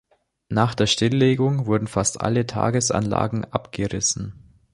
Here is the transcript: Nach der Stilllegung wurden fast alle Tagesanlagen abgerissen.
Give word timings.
Nach 0.49 0.73
der 0.73 0.87
Stilllegung 0.87 1.67
wurden 1.67 1.85
fast 1.85 2.21
alle 2.21 2.47
Tagesanlagen 2.47 3.45
abgerissen. 3.45 4.33